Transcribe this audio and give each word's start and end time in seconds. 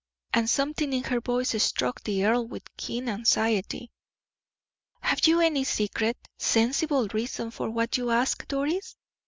And 0.33 0.49
something 0.49 0.93
in 0.93 1.03
her 1.03 1.19
voice 1.21 1.51
struck 1.61 2.03
the 2.03 2.25
earl 2.25 2.47
with 2.47 2.75
keen 2.75 3.07
anxiety. 3.07 3.91
"Have 5.01 5.27
you 5.27 5.41
any 5.41 5.63
secret, 5.63 6.17
sensible 6.39 7.07
reason 7.09 7.51
for 7.51 7.69
what 7.69 7.97
you 7.99 8.09
ask, 8.09 8.47
Doris?" 8.47 8.95